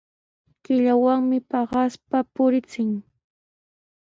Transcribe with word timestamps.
Killawanmi 0.63 1.37
paqaspa 1.49 2.17
purinchik. 2.33 2.91